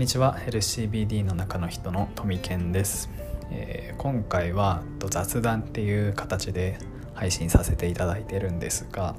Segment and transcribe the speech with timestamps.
[0.00, 0.38] にちは。
[0.46, 3.10] LCBD の中の人の富健です、
[3.50, 6.78] えー、今回は雑談っていう形で
[7.12, 9.14] 配信させていただいてるんですが、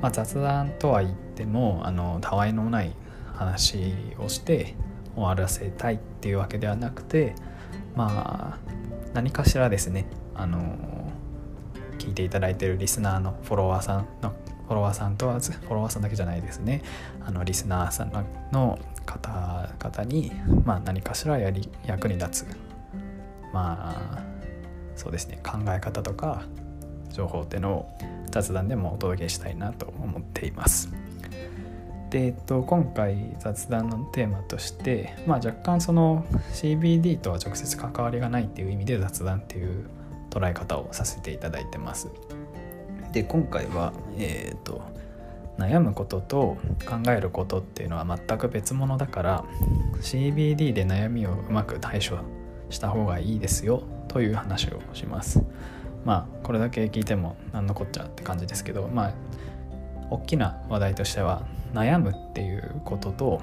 [0.00, 2.96] まあ、雑談とは言ってもあのたわいのない
[3.34, 4.74] 話をして
[5.14, 7.34] 終わらせたいっていうわけではなくて
[7.94, 8.70] まあ
[9.12, 10.06] 何かしらですね。
[10.34, 10.58] あの
[11.98, 14.34] 聞いていただいてるリスナーのフォロワーさんの
[14.64, 16.82] フォロワーさん問わずフォロワーさんだけじゃないですね。
[17.22, 18.78] あのリスナーさんの
[19.18, 20.32] 方々に、
[20.64, 22.46] まあ、何かしらやり役に立つ
[23.52, 24.22] まあ
[24.96, 26.42] そうですね考え方とか
[27.12, 27.98] 情報っていうのを
[28.30, 30.90] 雑談でもお届けしたいなと思っています。
[32.10, 39.86] で、えっと、今回雑談のテーマとして、まあ、若干その CBD とは直接関わりがないっていう意味で雑談っていう
[40.30, 42.08] 捉え方をさせていただいてます。
[43.12, 44.82] で今回は、えーと、
[45.58, 49.44] 悩むことと考えることっていうのは全く別物だから
[50.00, 52.16] CBD で悩みをうまく対処
[52.70, 55.42] した方がいいですよという話をします。
[56.04, 59.14] まあこれだけ聞いても何のこっちゃって感じですけどまあ
[60.10, 63.40] 大きな話題としては悩むっていうことと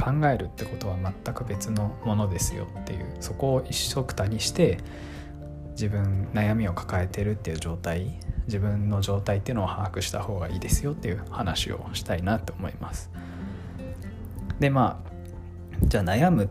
[0.00, 4.78] 考えるってことは全く別のものですよっていうそこを一緒くたにして
[5.76, 13.10] 自分悩みを抱えてるっていう状態自分の状態っていうのを把握した方がいいですよっていう話をしたいなと思います。
[14.58, 15.10] でまあ
[15.82, 16.48] じゃあ悩む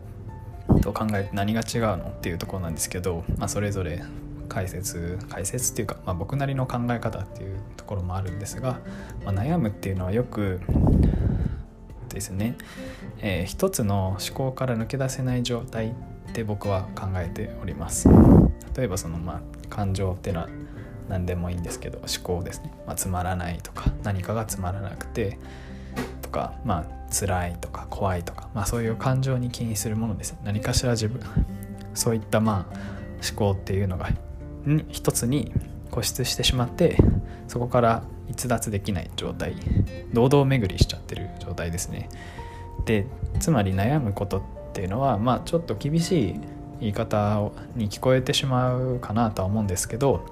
[0.80, 4.02] と考えて何が違うのっていうところなんですけど、まあ、それぞれ
[4.48, 8.78] 解説解説っていうか、まあ、僕なりの考え方っていうところもあるんですが、
[9.24, 10.60] まあ、悩むっていうのはよく
[12.08, 12.56] ですね、
[13.20, 15.92] えー、一つの思考から抜け出せない状態っ
[16.36, 18.08] て僕は考えております。
[18.76, 20.48] 例えばそのまあ感情っていうのは
[21.08, 25.38] 何でもいいんですけど思考ですね、まあ、つまらないとか何かがつまらなくて
[26.20, 31.22] とかまあ辛いとか怖いとか、まあ、そういう感情に起因するものです何かしら自分
[31.94, 32.76] そういったまあ
[33.26, 34.10] 思考っていうのが
[34.90, 35.52] 一つに
[35.90, 36.98] 固執してしまって
[37.48, 39.54] そこから逸脱できない状態
[40.12, 42.10] 堂々巡りしちゃってる状態ですね。
[42.84, 43.06] で
[43.40, 46.40] つまり悩むことっていうのはまあちょっと厳しい
[46.80, 50.26] 言い方に聞こえてしまうかなとは思うんですけど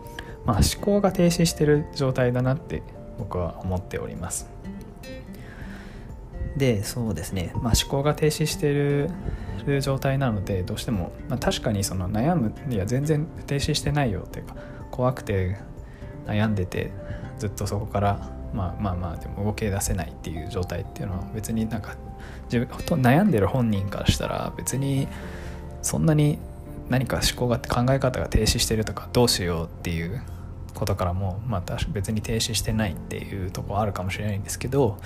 [0.45, 2.83] まあ、思考が停止してる状態だなって
[3.19, 4.49] 僕は思っております。
[6.57, 9.11] でそうですね、まあ、思考が停止してる
[9.81, 14.55] 状態なのでどうしても、まあ、確かにその悩むいや全然停止してないよっていうか
[14.93, 15.57] 怖くて
[16.27, 16.93] 悩んでて
[17.41, 21.97] ずっとそこからまあまあまあでも動き出せないっていう状態っていうのは別になんか
[22.53, 22.69] 自分
[23.03, 25.09] 悩んでる本人からしたら別に
[25.83, 26.39] そんなに
[26.89, 30.23] 何か思考が考え方が停止してるとかどうしようっていう
[30.75, 34.99] ことからもまた別に停止してないっていうとこあるかもしれないんですけど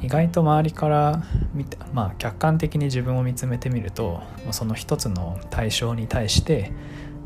[0.00, 4.22] 意外と周りから見て、まあ、客観的に自分を見つめてみると
[4.52, 6.70] その一つの対象に対して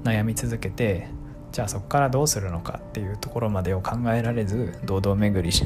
[0.03, 1.09] 悩み続けて
[1.53, 5.57] じゃあそこからどうするのかっていうところまでを考えられず堂々巡り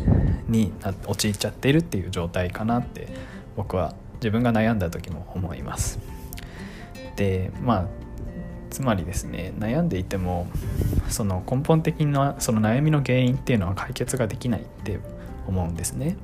[0.48, 0.72] に
[1.06, 3.08] 陥っちゃってるっていう状態かなって
[3.56, 5.98] 僕は自分が悩んだ時も思います。
[7.16, 7.86] でまあ
[8.70, 10.48] つまりですね悩んでいても
[11.08, 14.98] その根本的なその悩みの原因っていうのは解決ができないって
[15.46, 16.16] 思うんですね。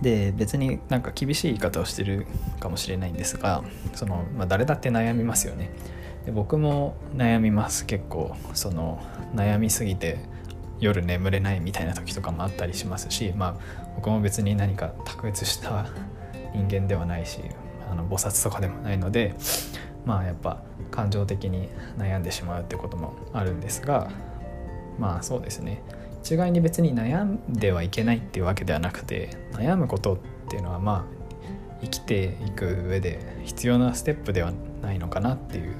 [0.00, 2.26] で別になんか厳しい言い方をしてる
[2.60, 3.62] かもしれないんですが
[3.94, 5.70] その、まあ、誰だって悩みますよね。
[6.24, 9.02] で僕も悩みます結構その
[9.34, 10.18] 悩みすぎて
[10.80, 15.86] 夜眠れないみたいな時とかもあったりしますし、まあ、僕も別に何か卓越した
[16.54, 17.40] 人間ではないし
[17.90, 19.34] あの菩薩とかでもないので
[20.04, 21.68] まあやっぱ感情的に
[21.98, 24.10] 悩んでしまうってこともあるんですが
[24.98, 25.82] まあそうですね。
[26.22, 30.18] 一概に別に悩んではいけないっていうわけではなくて悩むことっ
[30.48, 31.24] ていうのはまあ
[31.82, 35.74] 生きていく上で必要なステップではないのかなっていう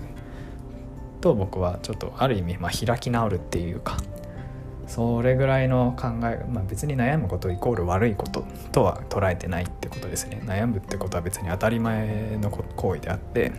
[1.23, 3.97] と僕はちょっとある意味まあ開き直るっていうか
[4.87, 10.43] それぐらいの考え、まあ、別に悩むことイコール悪いこととは捉えてないってことですね。
[10.45, 13.53] 悩むってことは別に当たり前の行為であって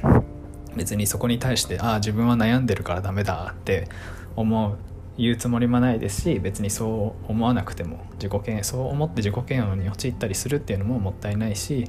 [0.76, 3.88] 別にそこに対してああ自分は悩んでるからダメだって
[4.36, 4.78] 思う
[5.18, 11.86] 言うつもりもないですし別にそう思わなくても自己嫌悪そう思って自己嫌悪に陥ったりするっていうのももったいないし、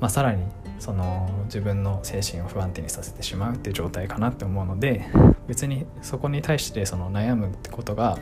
[0.00, 0.44] まあ、さらに
[0.78, 5.06] その自分の精神を不安定にさせてしまうっていう状態かなって思うので
[5.48, 8.18] 別にそこに対してその悩むってことが、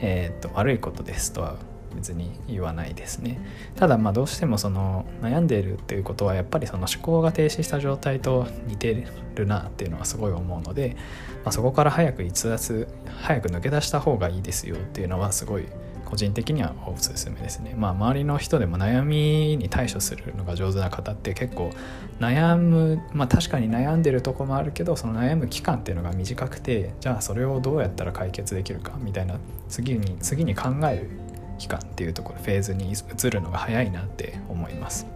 [0.00, 1.56] えー、っと悪いことですとは
[1.94, 3.40] 別に言わないですね。
[3.76, 10.96] ただまあどうしてもその悩んでいるっていうことはやっぱりその思考が停止した状態と似てるなっていうのはすごい思うので、
[11.44, 12.88] まあ、そこから早く逸脱
[13.22, 15.64] 早く抜け出した方がいいですよっていうのはすごい
[16.08, 17.74] 個人的にはおすすめですね。
[17.76, 21.70] まあ周りの人でも悩みに対処するのが上手な方って結構
[22.18, 29.36] 悩むまあ確かに悩んでるとこもあるけどその悩む期間っていうのが短くてじゃあそれをどうやったら解決できるかみたいな
[29.68, 31.10] 次に次に考える
[31.58, 35.06] 期間っていうところフェーズに移るのが早いなって思います。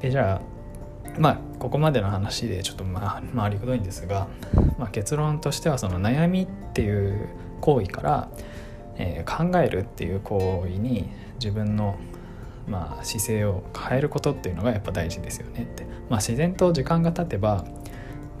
[0.00, 0.54] でじゃあ
[1.18, 4.28] まあここまでの話でちょっとまあ回りくどいんですが、
[4.78, 7.28] まあ、結論としてはその悩みっていう
[7.60, 8.28] 行為から、
[8.96, 11.98] えー、考えるっていう行為に自分の
[12.66, 17.64] まあ、姿勢を変えることっていうのがやっぱ大事ですよねって、まあ、自然と時間が経てば、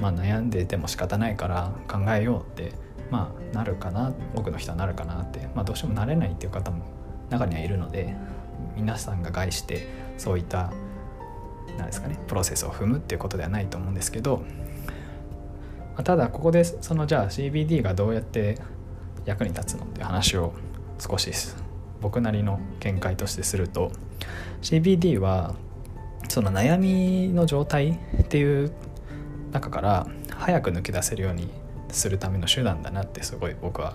[0.00, 2.72] まあ、悩んでても仕方ないから考えようって、
[3.10, 6.84] まあ、なるかな多くの人はなるかなって、まあ、どうしてもなれないっていう方も
[7.30, 8.14] 中にはいるので
[8.76, 9.86] 皆さんが害して
[10.16, 10.72] そういった
[11.76, 18.58] なんですかねプロセスを踏むっていうことではないと思うんですけど、まあ、ただここでそのじゃあ CBD がどうやって
[19.24, 20.52] 役に立つのって話を
[20.98, 21.32] 少し
[22.00, 23.90] 僕なりの見解としてすると
[24.62, 25.54] CBD は
[26.28, 28.72] その悩みの状態っていう
[29.52, 30.06] 中から
[30.36, 31.48] 早く抜け出せるように
[31.90, 33.94] するための手段だなってすごい僕は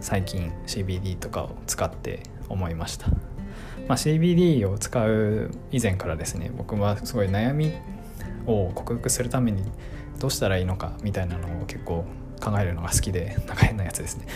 [0.00, 3.14] 最近 CBD とかを使って思いました、ま
[3.88, 7.72] あ、CBD を使う以前からですね僕はすごい悩み
[8.46, 9.64] を克服するために
[10.18, 12.04] どうしたらいいのかみたいなのを結構
[12.50, 14.26] 考えるのが好きでなんか変なやつですね。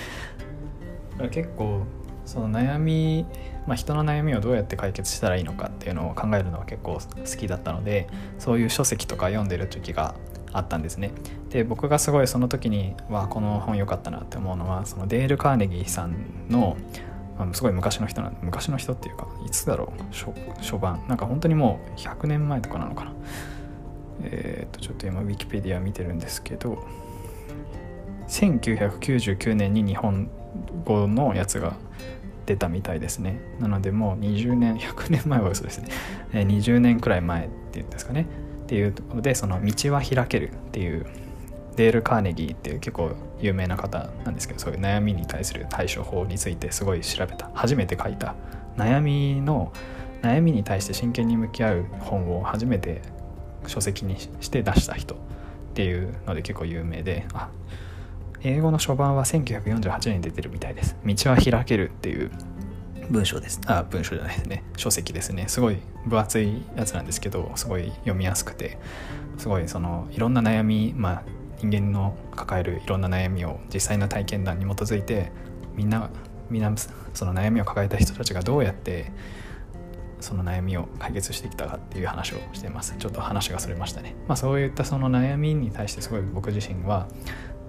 [1.30, 1.82] 結構
[2.24, 3.26] その悩み、
[3.66, 8.08] まあ、人の悩みをどうやって解決したらいいのかっていうのを考えるのが結構好きだったので
[8.38, 10.14] そういう書籍とか読んでる時が
[10.52, 11.12] あったんですね。
[11.50, 16.14] で僕がすごいその時にわこの本良かったなって思うのはそのデール・カーネギーさん
[16.48, 16.76] の
[17.52, 20.02] すごい昔の人なん昔の人っていうかいつだろう
[20.60, 21.04] 初版。
[21.08, 23.12] なんか本当にもう100年前とかなのかな。
[24.22, 26.84] えっ、とちょっと今ウィキペディア見てるんですけど
[28.30, 30.30] 1999年に日本
[30.84, 31.76] 語のやつが
[32.46, 33.40] 出たみたいですね。
[33.58, 35.88] なのでもう20年100年前は嘘ですね。
[36.32, 38.26] 20年くらい前っていうんですかね
[38.64, 41.06] っていうところでその「道は開ける」っていう
[41.76, 48.34] デール・カーネギーっていう結構有名な方なんですけどそういう悩みに対する対処法についてすごい調べた初めて書いた
[48.76, 49.72] 悩みの
[50.22, 53.02] 悩みに対して真剣に向き合う本を初めて
[53.66, 55.18] 書籍にして出した人っ
[55.74, 57.48] ていうので結構有名であ
[58.42, 62.30] 英語の初版は1948年に出てるみたいです「道は開ける」っていう
[63.10, 63.60] 文章です。
[63.66, 64.62] あ文章じゃないですね。
[64.76, 65.48] 書籍ですね。
[65.48, 68.78] すごい分厚いやつなんですけどすごい読みやすくて
[69.36, 71.22] すごいそのいろんな悩みまあ
[71.58, 75.32] 人間の抱えるいろんな悩みを実際の体験談に基づいて
[75.74, 76.08] みんな
[76.50, 76.72] みんな
[77.14, 79.10] その悩みを抱えた人たちがどうやって
[80.20, 82.94] その悩みを解決してきたかっていう話をしてます。
[82.98, 84.14] ちょっと話がそれましたね。
[84.28, 87.08] まあそういったその悩みに対してすごい僕自身は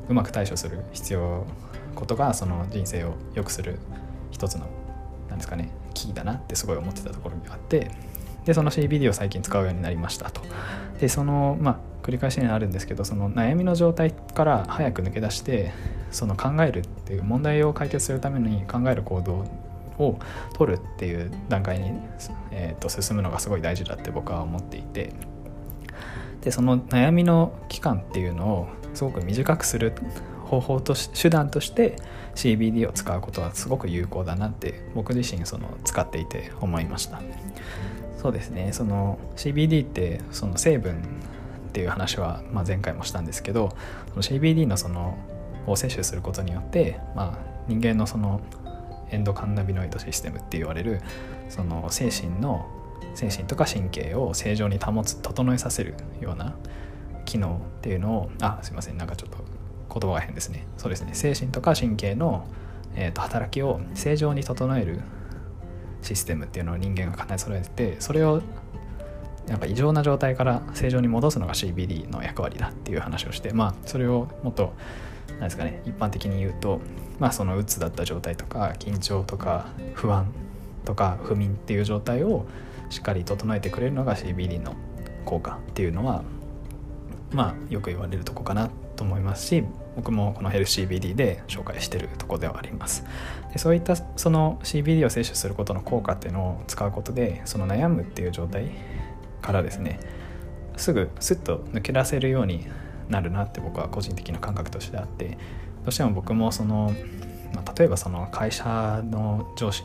[0.10, 1.46] うまく対処する必要
[1.96, 3.80] ことがその人生を良くする
[4.32, 4.68] 一つの
[5.30, 7.92] なんですかねキーだなってすごい思ってたところがあって
[8.46, 10.42] でその CBD を最近使うようになりましたと。
[11.00, 15.72] でそのまあ繰り返しになるんですけどその悩みの状態から早く抜け出して
[16.12, 19.46] その考えるっていう問題を解決するために考える行動
[20.00, 20.20] を
[20.54, 21.92] 取るっていう段階に、
[22.52, 25.14] えー、と進むのがすごい大事だって僕は思っていて。
[26.42, 29.94] でその悩みの期間っていうのをすごく短くする
[30.46, 31.96] 方法とし手段として
[32.36, 37.22] CBD を使うことはすごく有効だなって僕自身その使っていて思いました。
[38.22, 38.72] そうですね。
[38.72, 40.98] その CBD ってその成分
[41.70, 43.76] っていう話は、まあ、前回もしたんですけど
[44.10, 45.18] その CBD のその
[45.68, 48.42] を摂取することによって、まあ、人間のその
[49.10, 51.02] エンドカンナビノイドシステムって言われる
[51.50, 52.68] その精神の
[53.14, 56.56] 精神とか神経を正常に保つ整えさせるような
[57.32, 59.38] 機能っていうのをあすいませんなんかちょっと
[60.00, 60.66] 言葉が変ですね。
[60.78, 61.14] そうですね。
[61.14, 62.46] 精神とか神経の、
[62.96, 65.02] えーと、働きを正常に整える
[66.02, 68.42] システムっていうのを人間が考え揃えてそれを
[69.48, 74.74] なんか異常な状態から正常に戻すのが CBD の役割だっていう話をしてまあそれをもっと
[75.40, 76.80] 何ですかね一般的に言うと
[77.20, 80.32] まあそのうつだった状態とか緊張とか不安
[80.86, 82.46] とか不眠っていう状態を
[82.90, 84.76] しっかり整えてくれるのが CBD の
[85.26, 86.24] 効果っていうのは
[87.32, 89.64] まあよく言われるとこかなと思いますし
[89.96, 93.04] 僕もこのヘルシー CBD で紹介してるとこではあります。
[93.52, 98.72] でそういったその CBD を摂取することの効果っていうのを使うことでその悩むっていう状態
[99.42, 100.00] からですね
[100.78, 102.68] すぐスッと抜け出せるように
[103.10, 105.38] なるなって僕は個人的な感覚としてあって
[105.84, 106.94] どうしても僕もその、
[107.54, 109.84] まあ、例えばその会社の上司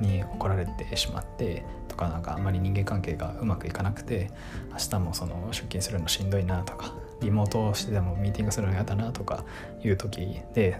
[0.00, 1.64] に怒られてしまって
[1.96, 4.30] とかなんかあんまり人間関係がうまくいかなくて
[4.70, 9.44] 明日もその出勤するのしんどいなとかリモートしてでもミーティングするの嫌だなとか
[9.82, 10.78] いう時で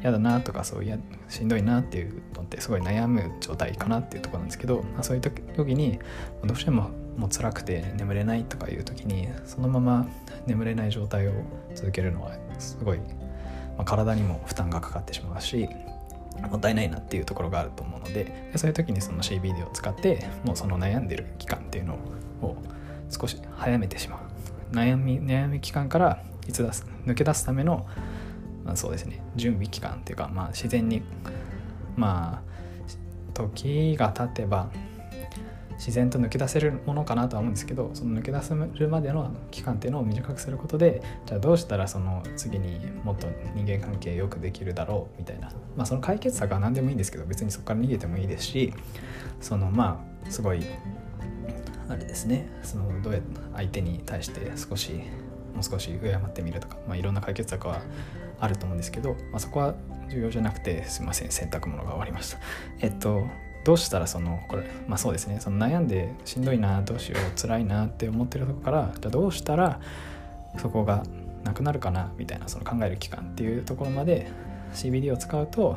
[0.00, 5.98] 嫌だなとかそういうしんどいなっていうのってすごい悩む状態かなっていうとこなんですけど、まあ、そういう時に
[6.44, 10.08] どうしてももう辛くて眠れないとかいう時にそのまま
[10.46, 11.32] 眠れない状態を
[11.74, 13.04] 続けるのはすごい、ま
[13.78, 15.68] あ、体にも負担がかかってしまうし
[16.42, 21.94] もったいないなっていうところがあると思うのででそういう時にその CBD を使ってもうその悩んでる期間っていうの
[22.42, 22.56] を
[23.10, 24.20] 少し早めてしまう。
[24.74, 27.86] 悩み悩み期間からいつ出す抜け出すための
[28.64, 31.02] まあ、そうですね準備期間っていうか、まあ、自然に
[31.96, 32.54] まあ
[33.34, 34.70] 時が経てば
[35.76, 48.72] 自然と抜け出せるものかなとは思うんですけどその抜け出せるまでの期間っていうのを短くすることでじゃあどうしたらその次にもっと人間関係よくできるだろうみたいな、まあ、その解決策は何でもいいんですけど別にそこから逃げてもいいですし
[49.40, 50.64] そのまあすごい
[51.88, 53.20] あれですねそのどうや
[53.54, 54.92] 相手に対して少し
[55.54, 57.80] もう少し敬ってみるとか、まあ、いろんな解決策は
[58.40, 59.74] あると思うんですけど、まあ、そこは
[60.10, 62.38] 重要じゃなくてすいません洗濯物が終わりました。
[62.80, 63.26] えっと
[63.64, 65.40] どうしたらそのこれまあそうですね。
[65.40, 69.80] その悩んでしんどいなどうしよう辛いなって思ってるとこからじゃどうしたら
[70.58, 71.02] そこが
[71.44, 74.30] なくなるかなみたいなその考える期間っていうところまで
[74.74, 75.76] CBD を使うと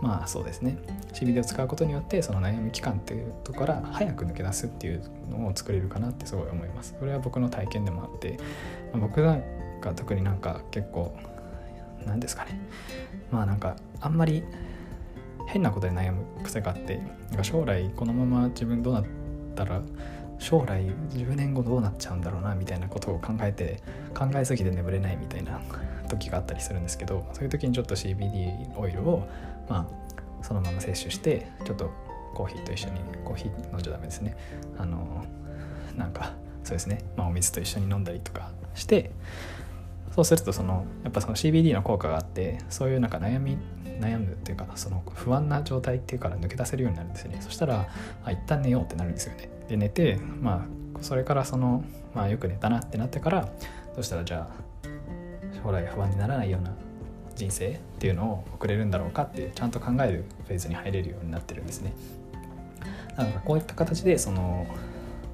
[0.00, 0.78] まあそうですね。
[1.12, 6.94] CBD を使うことによってその悩み期間っていうところから早く抜け出すっていうのを作れるかなってすごい思います。
[6.94, 8.38] これは僕の体験でもあって、
[8.92, 9.42] まあ、僕なん
[9.80, 11.14] か特になんか結構
[12.06, 12.58] 何ですかね。
[13.30, 14.42] まあなんかあんまり
[15.50, 19.04] 変なことで悩む癖があってなんか将来このまま自分どうなっ
[19.56, 19.82] たら
[20.38, 23.82] 将来10年後どうなっちゃうんだろうなみたいなことを考えて
[24.14, 25.60] 考えすぎて眠れないみたいな
[26.08, 29.28] 時があったりするんですけどそういう時にちょっと CBD オイルを
[29.68, 31.90] まあそのまま摂取してちょっと
[32.34, 34.36] コーヒーと一緒にコーヒー飲んじゃダメですね。
[34.78, 35.24] あの
[35.96, 39.10] なんかそうですね、まあ、お水と一緒に飲んだりとかして
[40.12, 43.56] そうするとそのやっぱその CBD の効果があってそういうなんか悩み
[44.00, 47.38] 悩むっていうかその不安な状態っていうから抜け出せるようになるんですよね。
[47.40, 47.88] そしたら
[48.24, 49.48] あ一旦寝ようってなるんですよね。
[49.68, 50.66] で寝てま
[50.98, 53.50] あそれからそのまあよく寝たなってなってからど
[53.98, 54.70] うしたらじゃあ
[55.62, 56.72] 将来不安にならないような
[57.36, 61.92] 人生っていうのを送れるんだろうかってちゃんと考えるフェーズに入れるようになってるんですね。
[63.16, 64.66] だからこういった形でその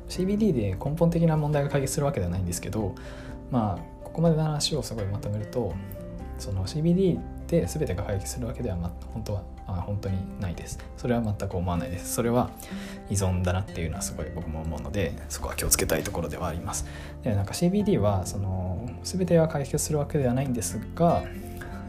[0.08, 2.94] CBD で根本的な問題が解決するわけではないんですけど
[3.50, 5.74] まあここまでの話をすごいまとめると
[6.38, 10.78] その CBD で全てが解決するわけでは、ま、本当はあ本当にないです。
[10.96, 12.14] それは全く思わないです。
[12.14, 12.50] それは
[13.10, 16.86] 依存だなっていうのはすごい僕も思うのでそこは気をつけたいところではあります。
[17.24, 21.22] でなんか CBD はその全ては解決するわけではないんですが、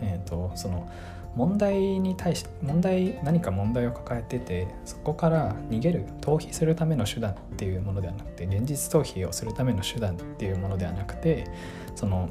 [0.02, 0.90] えーと、その
[1.38, 11.48] 問題に対し問題何か問題を抱えててそこから逃げる逃避するための手段っていうものではなくて現実逃避をするための手段っていうものではなくて
[11.98, 12.30] その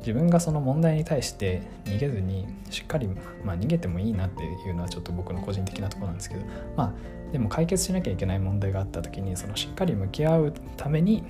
[0.00, 3.08] 自分がその問題に対して逃げずにしっかり、
[3.44, 6.44] まあ、逃げてもいいなっていうのはちょっと僕の個人的なところなんですけど
[6.76, 6.92] まあ
[7.32, 11.22] でも解決しなきゃいけない問題があった時にそのしっかり向き合うために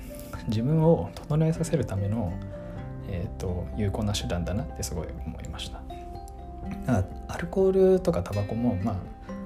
[0.47, 2.33] 自分を整えさせるための、
[3.07, 5.81] えーと、有効な手段だなってすごい思いました。
[6.87, 8.93] だからアルコールとかタバコもま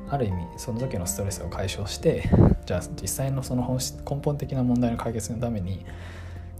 [0.07, 2.29] あある意味その時のストレスを解消して
[2.65, 5.85] じゃあ実際のその本質根本的な問題の解決のために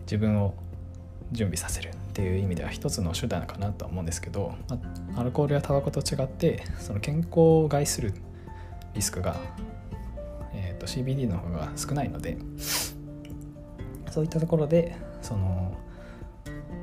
[0.02, 0.54] 自分を
[1.32, 4.78] 準備させるっていう意味では一つの手段かなとは思うんですけど、ま、
[5.22, 8.14] アルコールやタバコと違ってその健康を害する
[8.96, 9.36] リスクが、
[10.54, 12.38] えーと、CBD の方が少ないので
[14.10, 15.78] そういったところでその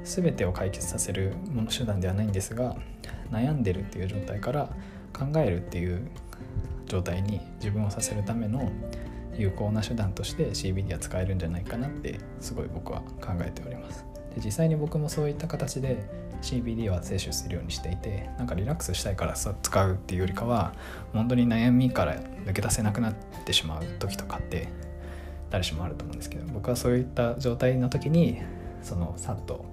[0.04, 2.76] 全てを解決させるもの手段ではないんですが
[3.30, 4.70] 悩んでるっていう状態から
[5.12, 6.06] 考えるっていう
[6.86, 8.70] 状態に自分をさせるための
[9.36, 14.15] 有効な手段として CBD は使えるんじゃないかなってすごい僕は考えております。
[14.36, 16.04] で実際に僕もそういった形で
[16.42, 20.74] CBD は摂取するようにしていてなんかリラックスしたいから使うっていうよりかは
[21.14, 23.14] 本当に悩みから抜け出せなくなっ
[23.44, 24.68] てしまう時とかって
[25.50, 28.38] 誰しもあると思うんですけど僕はそういった状態の時に
[28.82, 29.64] そのさっと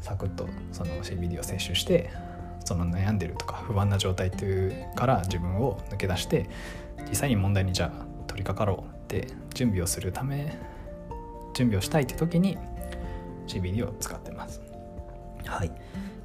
[0.00, 2.10] サクッとその CBD を摂取して
[2.64, 6.48] その悩んでるとか不安な状態っていうから自分を抜け出して
[7.08, 10.56] 実際に問題にじゃあ取り掛かろうって準備をするため
[11.54, 12.58] 準備をしたいって時に
[13.48, 14.60] CBD を使ってます。
[15.44, 15.72] はい、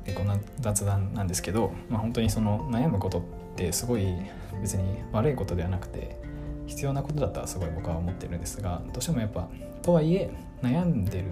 [0.05, 3.21] でこんな雑談なんですけど、まあ、本当にその悩むことっ
[3.55, 4.15] てすごい
[4.61, 6.21] 別に悪いことではなくて
[6.67, 9.47] 必要なことだったらすごい僕は思ってるんですがどうしてもやっぱ
[9.81, 11.25] とはいえ悩んでる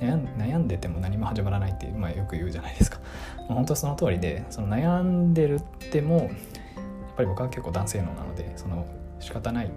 [0.00, 3.00] 悩んでても何も始まらないって、まあ、よく言うじゃないですか。
[3.36, 6.28] まあ、本当その通りでその悩んでるってもやっ
[7.16, 8.86] ぱり僕は結構男性能なのでその
[9.18, 9.70] 仕方ないっ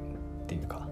[0.47, 0.87] ていうか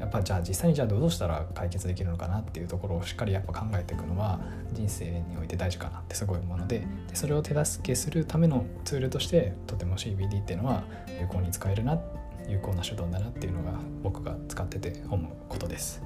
[0.00, 4.40] まあぱじゃあ実際にじゃあどうしたら解決できるのかなっていうところをしっかりやっぱ考えていくのは
[4.72, 10.84] 人生において大事かなってすごい思うのででそれを手助けするためのツールとしてとても CBD っていうのは
[11.20, 12.00] 有効に使えるな
[12.48, 16.02] 有効な手段だなっていうのが僕が使ってて思うことです。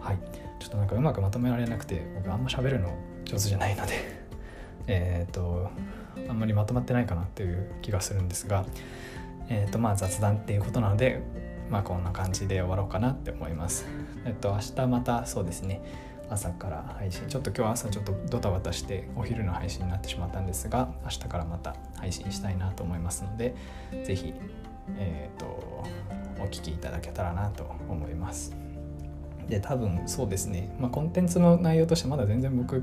[0.00, 0.18] はい、
[0.60, 4.26] ちょっとなんかうまくまとめられなくて僕あんま喋るの上手じゃないので。
[4.88, 5.70] えっと
[6.28, 8.64] あんまりまとまってないかなっていう気がするんですが、
[9.48, 11.20] えー、とまあ雑談っていうことなので
[11.70, 13.86] まあこんな感じで終わろうかなって思います。
[14.24, 15.80] えっと明日またそうですね
[16.28, 23.54] 朝から配信ちょっと今日朝ちょっとドタバタしてお昼の配信になってしまったんですが明日からまた配信したいなと思いますので
[24.04, 24.34] 是非
[24.98, 25.46] えっ、ー、と
[26.38, 28.54] お聞きいただけたらなと思います。
[29.48, 32.82] で多分そうですね、まあ、コンテンツの内容としてまだ全然僕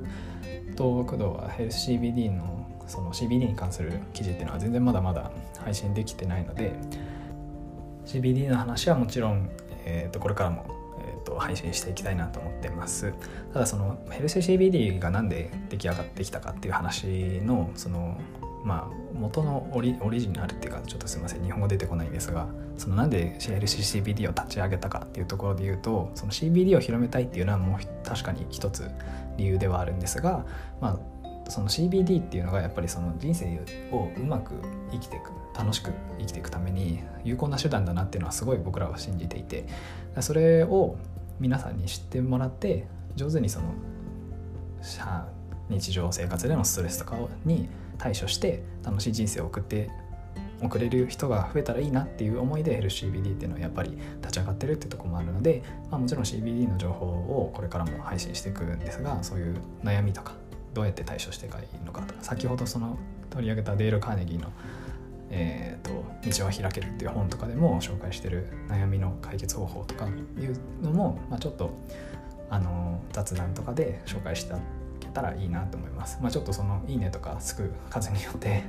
[0.77, 6.73] と工藤はヘルス CBD のその CBD に関する記事っていうのは全然まだまだ配信できてないので
[8.05, 9.49] CBD の話はもちろん、
[9.85, 10.65] えー、とこれからも、
[10.99, 13.13] えー、と配信していきたいなと思ってます。
[13.53, 17.07] ただそのヘルス CBD が何で出来上がってきたかっていう話
[17.41, 18.17] のその
[18.63, 28.89] まあ元のオリオリジナルっていうかちょっとすいません日本語出てこないんですがそのなんで CLCCBD を立ち上げたかっていうところで言うとその CBD を広めたいっていうのはもう確かに一つ
[29.37, 30.45] 理由ではあるんですが、
[30.79, 30.99] まあ、
[31.49, 33.59] その CBD っていうのがやっぱりその人生
[33.91, 34.53] をうまく
[34.91, 39.67] 生きていく楽しく生きていくために有効な手段だなっていうのはすごい僕らは信じていて
[40.21, 40.97] それを
[41.39, 43.65] 皆さんに知ってもらって上手にその
[45.69, 49.89] 日常生活でのストレスとかに対処して楽しい人生を送って
[50.61, 60.33] 送れる人が増えたらいいなっていう思いで LCBD っていうのはやっぱり立ち上がってるっていうとこもあるので、まあ、もちろん CBD の情報をこれからも配信していくんですがそういう悩みとか
[60.73, 61.51] どうやって対処していい
[61.85, 62.97] のかとか先ほどその
[63.29, 64.51] 取り上げたデール・カーネギーの
[65.29, 65.91] 「えーと、
[66.37, 71.71] 道は開ける」っていう本とかでも紹介してる悩みの解決方法とかいうのも、まあ、ちょっと
[72.49, 74.53] あの雑談とかで紹介して
[74.99, 76.19] けたらいいなと思います。
[76.21, 78.63] まあ、ちょっとその「いいね」とかつく数によって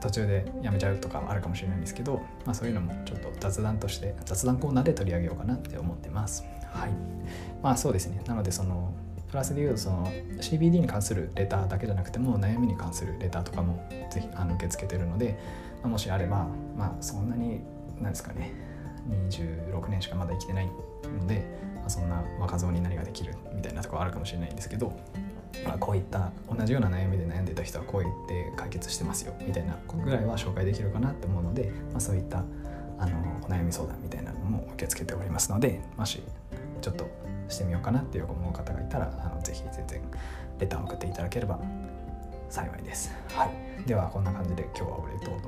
[0.00, 6.44] 途中でやめちゃうとかあるかもしれないんですけど、まあ、そういうのもちょっと雑談として雑談コーナーで取り上げようかなって思ってます。
[6.72, 6.90] はい。
[7.62, 8.20] まあそうですね。
[8.26, 8.92] なのでその
[9.32, 10.06] プラスで言うとその
[10.40, 15.38] CBD に関するレターだけじゃなくても悩みに関するレターとかもぜひあの受け付けてるので、
[15.82, 17.62] まあ、もしあればまあそんなに
[17.98, 18.52] なんですかね
[19.30, 24.96] 26年しかまだ生きてないので、まあ、そんな若造に何ができるみたいなところあるかもしれないんですけど
[25.66, 32.42] まあ、こういった同じような悩みで悩んでた人はこう言って解決してますよみたいなぐらいは紹介できるかなって思うので、まあ、そういった
[32.98, 36.22] あのお悩み相談みたいなのも受け付けておりますのでもし
[36.80, 37.06] ちょっと
[37.48, 40.00] してみようかなっていう思う方がいたらあのぜひ全然
[40.58, 41.60] レターを送っていただければ
[42.48, 43.10] 幸いです。
[43.34, 45.42] はい、ではこんな感じで今日は終わりと思い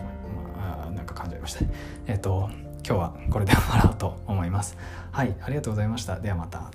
[0.56, 1.60] まあなんか感じました。
[2.06, 2.48] えっ、ー、と
[2.86, 4.76] 今日はこれで終わろうと思います。
[5.12, 6.18] はい、ありがとうございました。
[6.18, 6.70] ではまた。